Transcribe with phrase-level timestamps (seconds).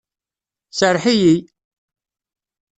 [0.77, 1.35] Serreḥ-iyi!